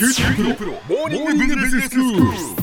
[0.00, 2.59] QT プロプロモーニングビジネススクール。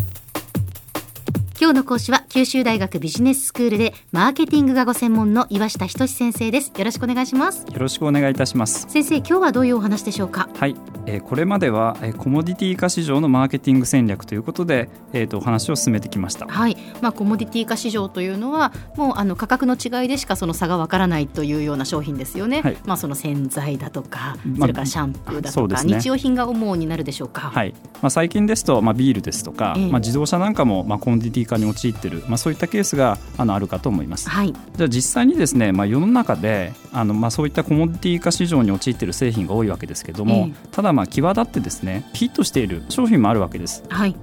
[1.59, 6.71] 今日の講師は九州大学ビジネススクールでマーケティングがご専門の岩下仁先生です。
[6.77, 7.65] よろしくお願いします。
[7.65, 8.85] よろしくお願いいたします。
[8.87, 10.49] 先生今日はどういうお話でしょうか？
[10.53, 10.75] はい、
[11.07, 16.45] えー、これまでは、えー、コモディティ化市場のマーケティング戦略ということで、えーと、お話を進めてきました。
[16.45, 16.77] はい。
[17.01, 27.49] まあコモディティ化市場というのはもうあの価格の違いでしかその差がわからないというような商品ですよね、はい、まあその洗剤だとかそれからシャンプーだとか、ね、日用品が主になるでしょうか？
[27.49, 27.73] はい。
[28.03, 34.29] まあ最近ですとまあビールですとか、えー、まあ自動車なんかもまあコモディティ化に陥っているまあ、そういったケースがあのあるかと思います。
[34.29, 43.83] はい、じゃあ実際にですね、まあ、世の中であの、まあ、そういったコモディティ化市場に陥っている製品が多いわけですけども、えー、ただまあ際立ってですねヒットしている商品もあるわけです。
[43.89, 44.15] はい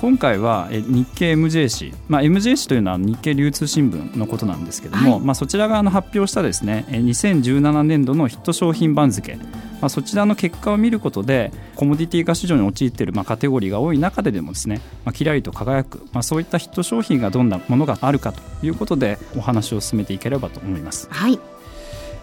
[0.00, 21.08] 今回は日経 MJ 誌、まあ、MJ 誌というのは日経流通新聞のことなんですけども、はい、まあ、そちら側の発表したですね2017年度のヒット商品番付、まあ、そちらの結果を見ることでコモディティ化市場に陥っているまあカテゴリーが多い中ででもですね、まあ、キラリと輝く、まあ、そういったヒット商品がどんなものがあるかということでお話を進めていければと思います。
[21.10, 21.38] はい。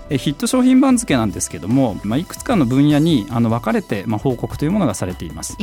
[0.10, 5.58] ヒット商品番付なんですけども、まあ、いくつかの分野にあの分かれて、まあ、報告というものがされています。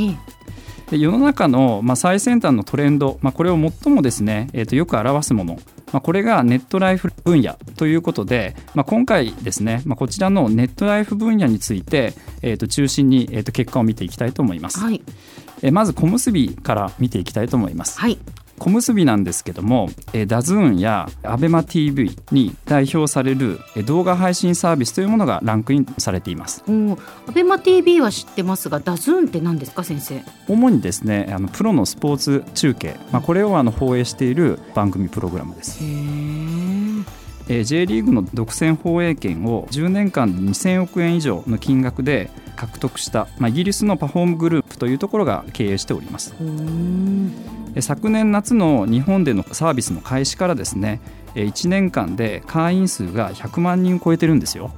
[0.91, 5.57] で世の中の、まあ、最先端のトレンド、まあ、これを最もですね、えー、とよく表すもの、
[5.93, 14.81] まあ、これがネットライフ分野ということで、まあ、今回ですね、まあ、こちらのネットライフ分野について、えー、と中心に、えー、と結果を見ていきたいと思います。
[14.81, 15.01] はい、
[15.61, 17.97] えまず小結びから見ていきたいと思います。
[17.97, 18.19] はい
[18.61, 26.63] 小結びなんですけども、えダズーンや ABEMATV に代表される動画配信サービスというものがランクインされています。
[26.67, 30.21] ABEMATV は知ってますが、ダズーンって何ですか先生？
[30.47, 35.79] 主にですね、あのプロのスポーツ中継、まあこれをあの放映している番組プログラムです。
[37.49, 42.29] え J リーグの独占放映権を10年間で2000億円以上の金額で
[42.61, 46.35] 獲得した、まあ、イギリスのパフォームグループというところが経営しております。
[47.79, 50.99] 昨年夏の日本でのサービスの開始からですね
[51.35, 54.71] 1年間で会員数が100万人を超えてるんですよ。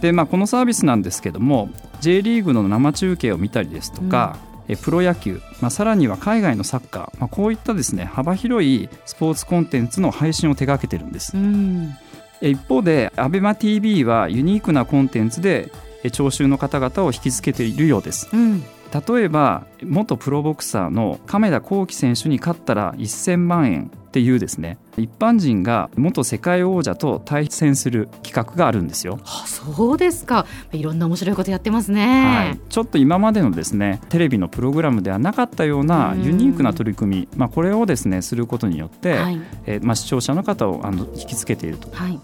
[0.00, 1.70] でまあ、このサービスなんですけども
[2.00, 11.36] J リーグの生中継を見たりですとか、うん、プロ野球、まあ、さらには海外のサッカー、まあ、こういったですね幅広いスポーツコンテンツの配信を手掛けてるんです。
[11.36, 11.96] うん、
[12.40, 15.72] 一方で ABEMATV はユニークなコンテンツで
[16.10, 18.28] 聴衆の方々を引きつけているようです。
[18.32, 18.62] うん。
[18.92, 29.20] 例えば元プロボクサーの亀田光輝選手に勝ったら1000万円っていうですね一般人が元世界王者と対戦する企画があるんですよ。
[29.24, 30.46] あそうですか。
[30.72, 41.90] いろんな面白いことやってますね、はい、ちょっと今までのですねテレビのプログラムではなかったようなユニークな取り組み、まあ、これをですねすることによって、はい、えー、まあ、視聴者の方をあの引きつけていると。
[41.92, 42.18] はい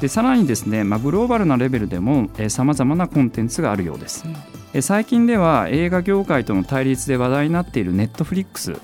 [0.00, 4.24] でさらにですね、まあ、グローバルなレベルでもさまざまなコンテンツがあるようです。
[4.26, 4.34] うん
[4.82, 8.76] 最近では映画業界との対立で話題になっているネットフリックス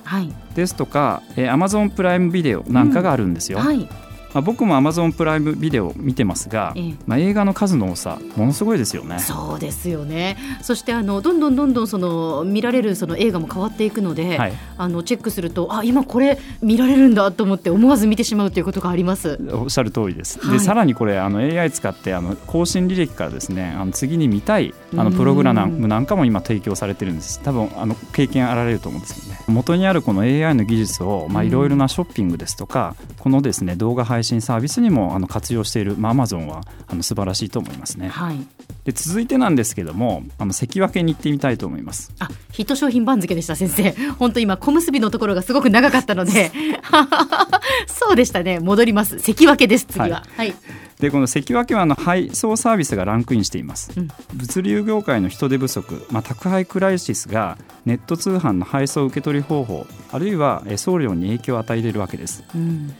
[0.57, 3.59] ですとか、はい、アマゾンプライムビデオなんかがあるんですよ。
[3.59, 3.89] うんはい
[4.37, 9.19] まあ、僕もアマゾンプライムビデオ見てますが、ええ、まあ、映画の数の多さものすごいですよね。
[9.19, 10.37] そうですよね。
[10.61, 19.41] そしてあのどんどんどんどんその見られるその映画も変わっていくので、はい、あのチェックするとあ今これ見られるんだと思って思わず見てしまうということがあります。
[19.53, 20.39] おっしゃる通りです。
[20.39, 27.41] はい、でさらにこれあの AI 使ってあの更新履歴からですねあの次に見たいあのプログラムなんかも今提供されてるんです。
[27.43, 29.41] 多分あの経験あられると思うんですよね。
[29.49, 38.09] 元にあるこの AI の技術をいろいろなショッピングですとかこのですね動画配信サービスにもあの活用している、まあ、アマゾンはあの素晴らしいと思いますね。
[38.09, 38.39] はい、
[38.85, 42.13] で続いてなんですけどもあの関脇に行ってみたいと思います。
[42.19, 43.95] あヒット商品番付でした先生。
[44.19, 46.53] 本当今小結びのところがすごく長かったので。
[47.87, 48.61] そうでしたね。
[48.61, 49.19] 戻ります。
[49.19, 50.25] 関脇です次は。
[50.37, 62.95] はい、はいでこの関脇はあの配送サービスがランクインしています、うん、物流業界の人手不足、まあ、宅配クライシスがネット通販の配送受け取り方法あるいは送料に影響を与えているわけです、うん。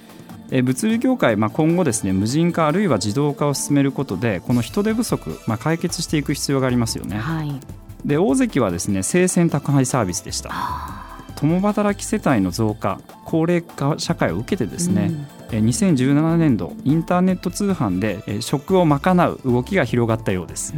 [0.51, 7.17] え物流業界、まあ、今後ですね無人化あるいは自動化を進めることでこの人手不足、まあ、解決していく必要がありますよね。
[7.17, 7.61] はい、
[8.05, 11.06] で大関はですね生鮮宅配サービスでした。
[11.37, 15.13] 共働き世帯の増加高齢化社会を受けてですね、
[15.53, 20.75] うん、2017年度インターネット通販で食を賄う動きが広がったようです。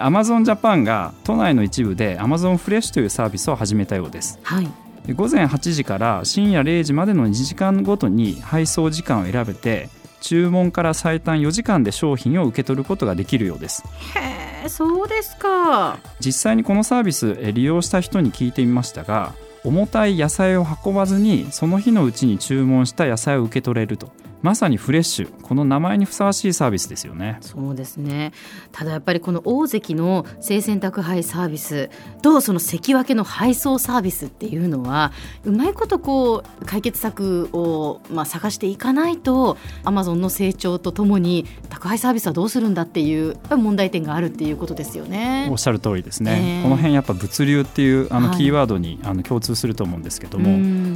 [0.00, 4.38] アマゾンジャパンが都内の一部でアマゾンフレッシュというサービスを始めたようです。
[4.42, 4.68] はい。
[5.14, 9.88] 午前8時から深夜0時までの2時間ごとに配送時間を選べて
[10.20, 13.84] 注文から最短4時間で商品を受け取ることができるようです。
[14.14, 15.98] へえそうですか。
[16.20, 24.12] 実際にこのサービス利用した人に聞いてみましたが重たい野菜を運ばずにその日のうちに注文した野菜を受け取れると。
[24.42, 25.42] まさにフレッシュ。
[25.42, 27.38] この名前にふさわしいサービスですよね。
[27.40, 28.32] そうですね。
[28.72, 31.90] ただやっぱりこの大関の生鮮宅配サービス
[32.22, 35.12] とその関脇の配送サービスっていうのは
[35.44, 45.48] うまいことこう解決策をまあ探していかないとアマゾンの成長とともに宅配サービスはどうするんだっていう問題点があるっていうことですよね。
[45.50, 50.50] おっしゃる通りですね、えー、この辺やっぱ物流っていうあのキーワードに、あの共通すると思うんですけども、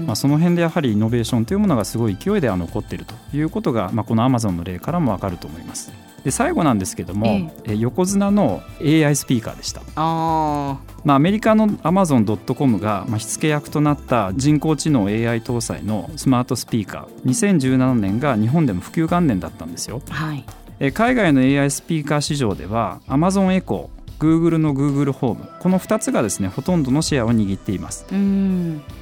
[0.07, 5.93] まあ、その辺でやはりイノベーションというものがすごい勢いであの起こっているということが、まあ、このアマゾンの例からも分かると思います。
[6.25, 9.83] で最後なんですけども、ええ、横綱の AI スピーカーでした。
[9.95, 20.45] あ、まあ、アメリカのアマゾン・ドットコムが、まあ、火付け役となった人工知能 AI 搭載のスマートスピーカー2017年が日本でも普及元年だったんですよ、はい、
[20.81, 28.07] え海外の AI スピーカー市場ではアマゾンエコー Google の Google ホームこの2つがですねほとんどのシェアを握っています。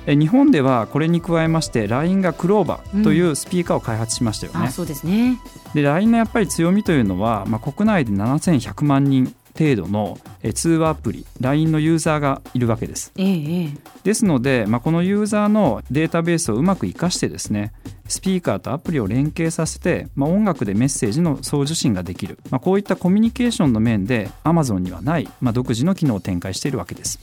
[0.07, 5.39] え日本ではこれに加えまして LINE がクローバーというスピーカーを開発しましたよね、そうですね。
[5.75, 10.19] で LINE のやっぱり強みというのは、まあ、国内で7100万人程度の
[10.53, 13.13] 通話アプリ LINE のユーザーがいるわけです。
[13.17, 13.69] ええ、
[14.03, 17.73] ですので、まあ、このユーザーのデータベースをうまく生かしてですね
[18.07, 27.19] スピーカーとアプリを連携させて、まあ、音楽でメッセージの送受信ができる、まあ、こういったコミュニケーションの面で Amazon にはない、まあ、独自の機能を展開しているわけです。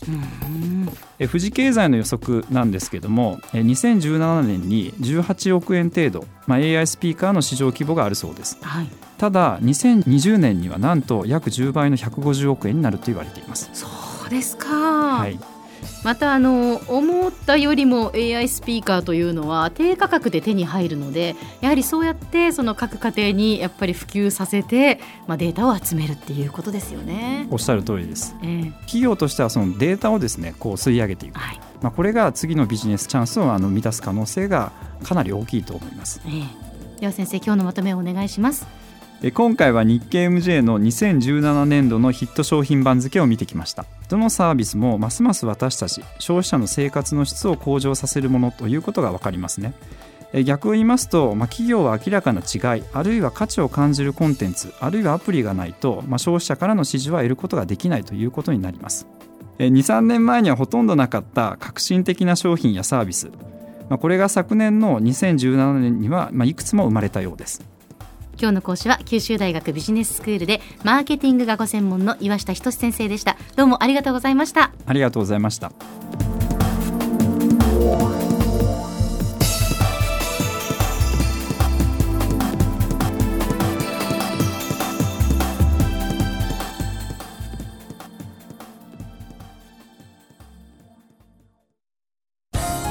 [1.20, 8.58] え富士経済の予測なんですけども2017年に18億円程度、まあ、AI スピーカーの市場規模があるそうです。
[8.62, 8.88] はい
[9.22, 13.70] ただ2020年にはなんと約10倍の150億円になると言われています。
[13.74, 13.88] そ
[14.28, 15.40] うですか、はい、
[16.04, 27.48] またあの思ったよりも AI スピーカーというのは低価格で手に入るのでやはりそうやってその各家庭にやっぱり普及させて、まあ、データを集めるっていうことですよね。
[27.52, 34.72] おっしゃる通りです、えー、企業としてはそのデータをですねこう吸い上げていく、はい、まあ、これが次のビジネスチャンスをあの満たす可能性が
[35.04, 38.81] かなり大きいと思います、えー、では先生今日のまとめをお願いします
[39.30, 43.86] 今回は日経 MJ の2017年度のヒット商品番付を見てきました。
[44.10, 49.76] どのサービスもますます私たち消費者の生活の質を向上させるものということが分かりますね。
[50.44, 59.08] 逆を言いますと、まあ、企業は明らかな違いあるいは価値を感じるコンテンツあるいはアプリがないと、まあ、消費者からの支持は得ることができないということになります。
[59.60, 63.30] 23年前にはほとんどなかった革新的な商品やサービス、
[63.90, 67.71] まあ、これが昨年の2017年には、ま、いくつも生まれたようです。
[68.40, 73.38] 今日の講師は九州大学ビジネススクールでマーケティングがご専門の岩下仁先生でした。
[73.56, 74.72] どうもありがとうございました。
[74.86, 75.72] ありがとうございました。